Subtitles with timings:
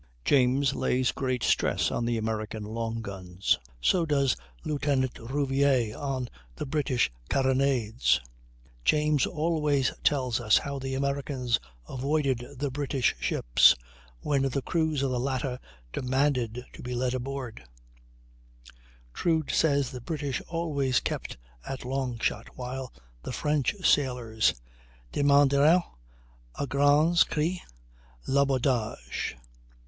[0.25, 4.35] James lays great stress on the American long guns; so does
[4.65, 8.19] Lieutenant Rouvier on the British carronades.
[8.83, 13.75] James always tells how the Americans avoided the British ships,
[14.21, 15.59] when the crews of the latter
[15.93, 17.63] demanded to be led aboard;
[19.13, 22.91] Troude says the British always kept at long shot, while
[23.21, 24.55] the French sailors
[25.13, 25.83] "demandérent,
[26.57, 27.59] à grands cris,
[28.25, 29.37] l'abordage."